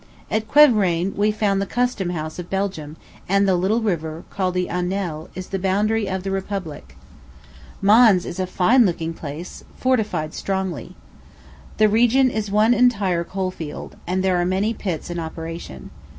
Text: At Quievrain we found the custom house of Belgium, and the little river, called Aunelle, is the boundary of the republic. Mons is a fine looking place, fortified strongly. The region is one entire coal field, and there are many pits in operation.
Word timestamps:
At 0.31 0.47
Quievrain 0.47 1.15
we 1.15 1.29
found 1.29 1.61
the 1.61 1.67
custom 1.67 2.09
house 2.09 2.39
of 2.39 2.49
Belgium, 2.49 2.97
and 3.29 3.47
the 3.47 3.53
little 3.53 3.81
river, 3.83 4.23
called 4.31 4.55
Aunelle, 4.55 5.29
is 5.35 5.49
the 5.49 5.59
boundary 5.59 6.09
of 6.09 6.23
the 6.23 6.31
republic. 6.31 6.97
Mons 7.83 8.25
is 8.25 8.39
a 8.39 8.47
fine 8.47 8.83
looking 8.87 9.13
place, 9.13 9.63
fortified 9.77 10.33
strongly. 10.33 10.95
The 11.77 11.87
region 11.87 12.31
is 12.31 12.49
one 12.49 12.73
entire 12.73 13.23
coal 13.23 13.51
field, 13.51 13.95
and 14.07 14.23
there 14.23 14.37
are 14.41 14.43
many 14.43 14.73
pits 14.73 15.11
in 15.11 15.19
operation. 15.19 15.91